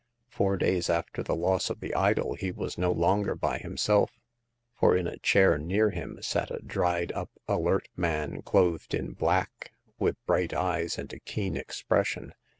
Four 0.29 0.57
days 0.57 0.89
after 0.89 1.21
the 1.21 1.35
loss 1.35 1.69
of 1.69 1.79
the 1.79 1.93
idol, 1.93 2.33
he 2.33 2.51
was 2.51 2.75
no 2.75 2.91
longer 2.91 3.35
by 3.35 3.59
himself, 3.59 4.19
for 4.73 4.97
in 4.97 5.05
a 5.05 5.19
chair 5.19 5.59
near 5.59 5.91
him 5.91 6.17
sat 6.23 6.49
a 6.49 6.57
dried 6.57 7.11
up, 7.11 7.29
alert 7.47 7.87
man, 7.95 8.41
clothed 8.41 8.95
in 8.95 9.11
black, 9.13 9.73
with 9.99 10.17
bright 10.25 10.55
eyes 10.55 10.97
and 10.97 11.13
a 11.13 11.19
keen 11.19 11.55
expression. 11.55 12.33